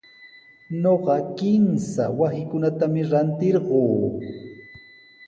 [0.81, 3.81] Ñuqa kimsa wasikunatami rantirquu.